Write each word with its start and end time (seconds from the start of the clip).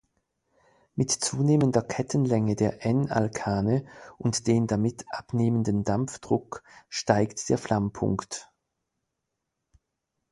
Mit 0.95 1.11
zunehmender 1.11 1.83
Kettenlänge 1.83 2.55
der 2.55 2.83
"n"-Alkane 2.83 3.85
und 4.17 4.47
den 4.47 4.65
damit 4.65 5.05
abnehmenden 5.11 5.83
Dampfdruck 5.83 6.63
steigt 6.89 7.49
der 7.49 7.59
Flammpunkt. 7.59 8.49